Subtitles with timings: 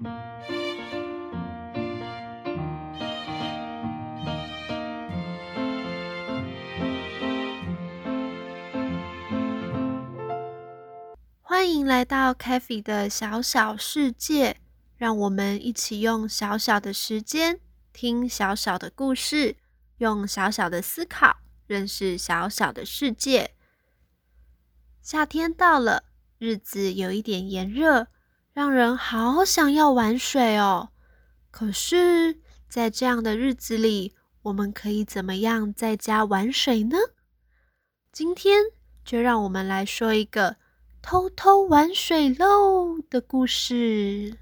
[0.00, 0.08] 欢
[11.68, 14.58] 迎来到 k a f e 的小小世界，
[14.96, 17.58] 让我们一起用小小的时间
[17.92, 19.56] 听小小的故事，
[19.96, 23.56] 用小小的思考认识小小的世界。
[25.02, 26.04] 夏天到了，
[26.38, 28.06] 日子有一点炎热，
[28.58, 30.88] 让人好想要玩水哦。
[31.48, 36.96] 可是，在这样的日子里，我们可以怎么样在家玩水呢？
[38.10, 38.64] 今天
[39.04, 40.56] 就让我们来说一个。
[41.00, 44.36] 偷偷玩水喽的故事。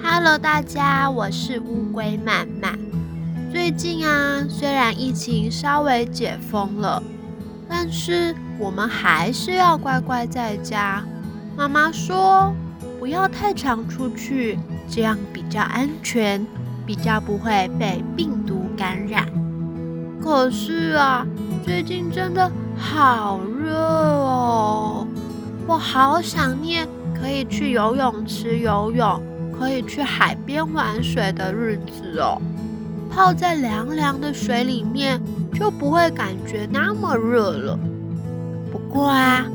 [0.00, 2.78] Hello，大家，我是乌龟曼曼。
[3.50, 7.02] 最近啊，虽然疫情稍微解封了，
[7.74, 11.02] 但是我们还是要乖乖在家。
[11.56, 12.54] 妈妈说，
[13.00, 16.46] 不要太常出去，这样比较安全，
[16.84, 19.26] 比较不会被病毒感染。
[20.20, 21.26] 可是啊，
[21.64, 25.06] 最近真的好热哦，
[25.66, 26.86] 我好想念
[27.18, 29.22] 可以去游泳池游泳，
[29.58, 32.38] 可以去海边玩水的日子哦。
[33.10, 35.20] 泡在凉凉的水里面，
[35.52, 37.78] 就不会感觉那么热了。
[38.70, 39.46] 不过啊，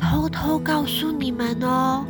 [0.00, 2.04] 偷偷告诉你们哦，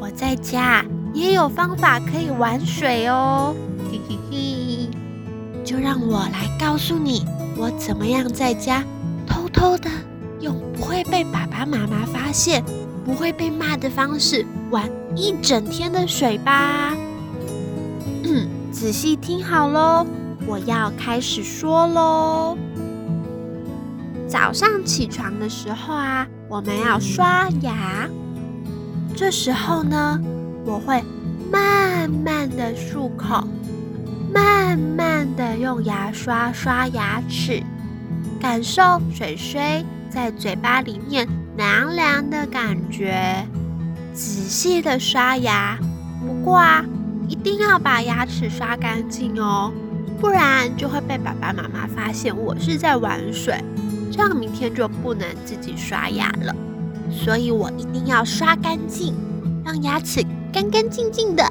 [0.00, 3.54] 我在家也有方法可以玩水哦。
[3.90, 4.88] 嘿嘿嘿。
[5.64, 7.24] 就让我来告诉你，
[7.56, 8.82] 我怎么样在家
[9.26, 9.90] 偷偷的
[10.40, 12.64] 用不会被爸爸妈妈发现、
[13.04, 16.96] 不会被骂的方式玩一整天的水吧。
[18.72, 20.06] 仔细听好喽，
[20.46, 22.56] 我要开始说喽。
[24.28, 28.08] 早上起床的时候啊，我们要刷牙。
[29.16, 30.20] 这时候呢，
[30.64, 31.02] 我会
[31.50, 33.46] 慢慢的漱口。
[34.32, 37.60] 慢慢的用牙刷刷牙齿，
[38.40, 43.44] 感受水水在嘴巴里面凉凉的感觉。
[44.14, 45.76] 仔细的刷牙，
[46.24, 46.84] 不过啊，
[47.26, 49.72] 一定要把牙齿刷干净哦，
[50.20, 53.58] 不然就会被爸爸妈妈发现我是在玩水，
[54.12, 56.54] 这样明天就不能自己刷牙了。
[57.10, 59.14] 所以我一定要刷干净，
[59.64, 60.22] 让牙齿
[60.52, 61.42] 干干净净的。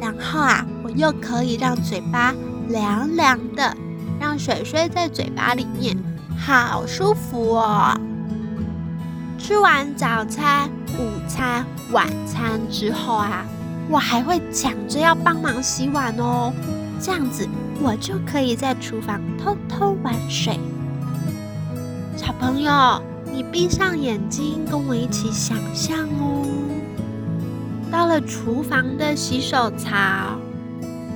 [0.00, 2.34] 然后啊，我又可以让嘴巴
[2.68, 3.74] 凉凉的，
[4.20, 5.96] 让水水在嘴巴里面，
[6.36, 7.98] 好舒服哦。
[9.38, 13.46] 吃完早餐、午餐、晚餐之后啊，
[13.88, 16.52] 我还会抢着要帮忙洗碗哦。
[17.00, 17.48] 这样子，
[17.82, 20.58] 我就可以在厨房偷偷玩水。
[22.16, 23.02] 小朋友，
[23.32, 26.46] 你闭上眼睛，跟我一起想象哦。
[27.90, 30.38] 到了厨房的洗手槽，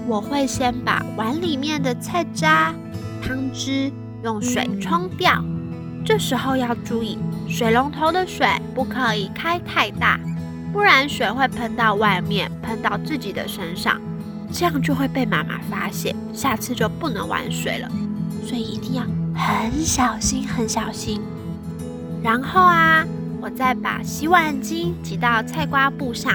[0.06, 2.74] 我会先把碗里面的菜渣、
[3.22, 3.90] 汤汁
[4.22, 5.42] 用水冲掉。
[6.04, 7.18] 这时候要注意，
[7.48, 10.18] 水龙头的水不可以开太大，
[10.72, 14.00] 不然水会喷到外面，喷到自己的身上，
[14.52, 17.88] 这样就会被妈妈发现，下次就不能玩水了。
[18.44, 19.02] 所以一定要
[19.34, 21.20] 很小心，很小心。
[22.22, 23.04] 然后啊，
[23.40, 26.32] 我再把洗碗巾挤到菜瓜布上。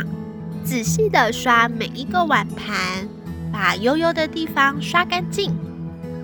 [0.63, 3.05] 仔细的刷每一个碗盘，
[3.51, 5.53] 把油油的地方刷干净，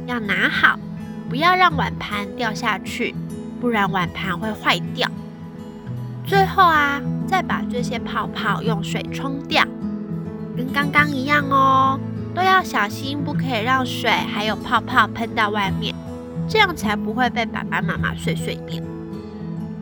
[0.07, 0.79] 要拿好，
[1.27, 3.13] 不要让碗盘掉下去，
[3.59, 5.09] 不然碗盘会坏掉。
[6.25, 9.65] 最后啊，再把这些泡泡用水冲掉，
[10.59, 11.97] 跟刚刚一样哦，
[12.35, 15.95] 都要小心，不可以让水还有泡泡喷到外面，
[16.49, 18.83] 这样才不会被爸爸妈妈碎碎念。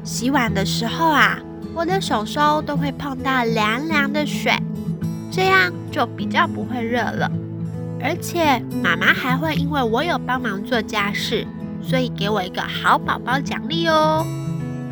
[0.03, 1.39] 洗碗的时候啊。
[1.75, 4.51] 我的手手都会碰到凉凉的水，
[5.29, 7.31] 这样就比较不会热了。
[8.01, 11.45] 而且妈妈还会因为我有帮忙做家事，
[11.83, 14.25] 所以给我一个好宝宝奖励哦。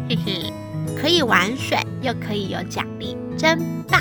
[0.08, 0.54] 嘿嘿，
[1.02, 3.58] 可以玩水又可以有奖励，真
[3.88, 4.00] 棒！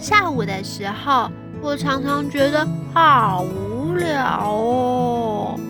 [0.00, 1.30] 下午的时候，
[1.60, 5.60] 我常常觉得好无聊哦，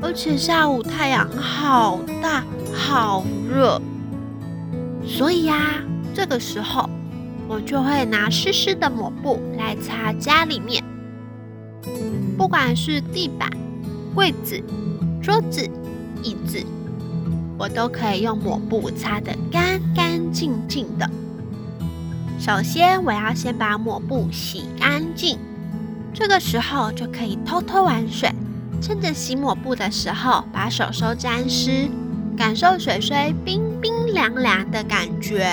[0.00, 2.42] 而且下午太阳好大，
[2.72, 3.80] 好热。
[5.06, 5.82] 所以呀，
[6.14, 6.88] 这个时候
[7.46, 10.82] 我就会拿湿湿的抹布来擦家里面，
[12.38, 13.50] 不管是地板、
[14.14, 14.58] 柜子、
[15.22, 15.68] 桌子、
[16.22, 16.64] 椅子，
[17.58, 21.08] 我都可以用抹布擦得干干净净的。
[22.44, 25.38] 首先，我要先把抹布洗干净，
[26.12, 28.30] 这个时候就可以偷偷玩水，
[28.82, 31.88] 趁着洗抹布的时候把手手沾湿。
[32.36, 35.48] 感受水水冰冰凉凉的感觉。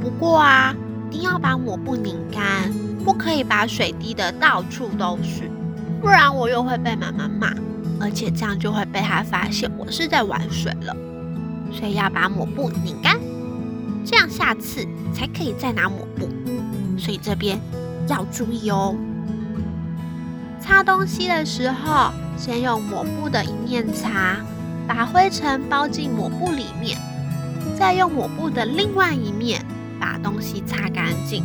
[0.00, 0.74] 不过啊，
[1.10, 2.72] 一定要把抹布拧干，
[3.04, 5.50] 不可以把水滴的到处都是，
[6.00, 7.52] 不然我又会被妈妈骂，
[8.00, 10.96] 而且这样就会被她发现我是在玩水了。
[11.70, 13.18] 所以要把抹布拧干，
[14.08, 16.30] 这样下次才可以再拿抹布。
[16.98, 17.60] 所以这边
[18.08, 18.96] 要注意哦。
[20.58, 24.36] 擦东西的时候，先用抹布的一面擦，
[24.86, 26.98] 把灰尘包进抹布里面，
[27.78, 29.62] 再用抹布的另外一面
[30.00, 31.44] 把东西擦干净，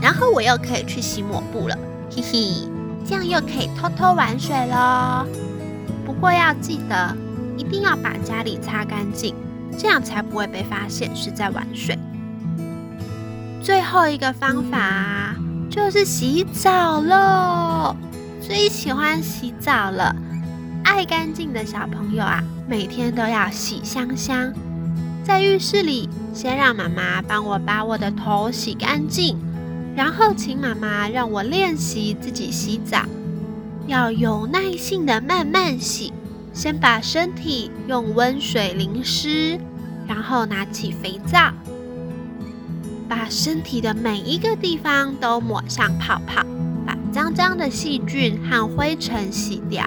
[0.00, 1.78] 然后我又可以去洗抹布了，
[2.10, 2.68] 嘿嘿，
[3.06, 5.26] 这样又可以偷偷玩水喽。
[6.04, 7.16] 不过要记得，
[7.56, 9.34] 一定要把家里擦干净，
[9.78, 11.98] 这样才不会被发现是在玩水。
[13.62, 15.34] 最后一个方法
[15.70, 17.94] 就是洗澡喽。
[18.40, 20.14] 最喜欢洗澡了，
[20.82, 24.52] 爱干净的小朋友啊，每天都要洗香香。
[25.22, 29.38] 在浴室里，先让妈妈帮我把我的头洗干净，
[29.94, 33.02] 然后请妈妈让我练习自己洗澡。
[33.86, 36.12] 要有耐性的慢慢洗，
[36.52, 39.58] 先把身体用温水淋湿，
[40.06, 41.52] 然后拿起肥皂，
[43.08, 46.44] 把身体的每一个地方都抹上泡泡。
[46.86, 49.84] 把脏脏的细菌和灰尘洗掉，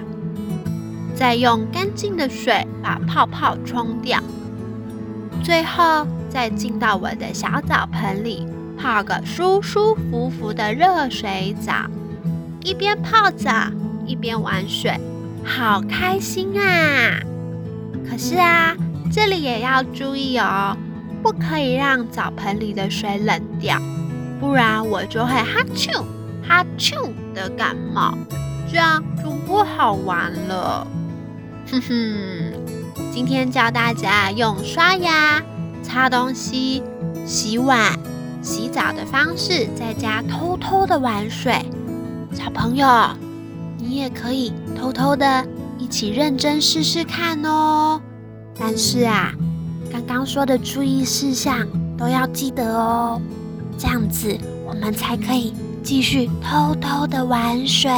[1.14, 4.22] 再用干净的水把泡泡冲掉，
[5.42, 8.46] 最后再进到我的小澡盆里
[8.78, 11.90] 泡个舒舒服服的热水澡，
[12.62, 13.50] 一边泡澡
[14.06, 14.98] 一边玩水，
[15.44, 17.20] 好开心啊！
[18.08, 18.74] 可是啊，
[19.12, 20.76] 这里也要注意哦，
[21.22, 23.78] 不可以让澡盆里的水冷掉，
[24.40, 26.02] 不然我就会哈啾。
[26.46, 28.14] 哈啾的感冒，
[28.70, 30.86] 这样就不好玩了。
[31.70, 32.52] 哼哼，
[33.10, 35.42] 今天教大家用刷牙、
[35.82, 36.82] 擦东西、
[37.24, 37.98] 洗碗、
[38.42, 41.64] 洗澡的方式，在家偷偷的玩水。
[42.32, 42.86] 小朋友，
[43.84, 45.46] 你也可以偷偷的
[45.78, 48.00] 一起认真试试看哦。
[48.58, 49.32] 但是啊，
[49.92, 53.20] 刚刚说的注意事项都要记得哦，
[53.76, 54.36] 这样子
[54.66, 55.52] 我们才可以。
[55.84, 57.90] 继续偷偷的玩水。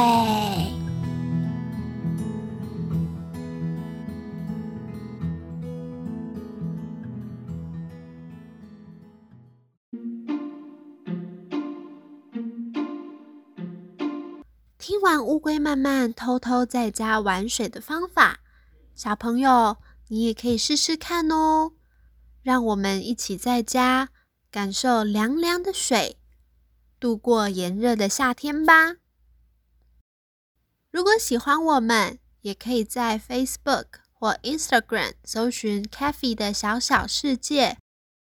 [14.87, 18.39] 听完乌龟慢慢偷偷在家玩水的方法，
[18.95, 19.75] 小朋友
[20.07, 21.73] 你也可以试试看哦。
[22.41, 24.07] 让我们一起在家
[24.49, 26.15] 感受凉凉的水。
[27.01, 28.95] 度过炎热的夏天吧。
[30.89, 37.77] 如果喜欢我们，也可以在 Facebook 或 Instagram 搜寻 “Cafe 的小小世界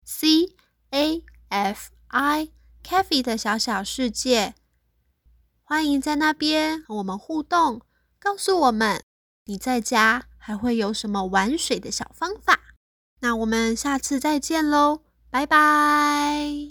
[0.06, 0.54] ”，C
[0.92, 2.50] A F I
[2.84, 4.54] Cafe 的小小世界。
[5.71, 7.79] 欢迎在那边和我们互动，
[8.19, 9.01] 告诉我们
[9.45, 12.59] 你在家还会有什么玩水的小方法。
[13.21, 16.68] 那我们下次再见喽，拜拜。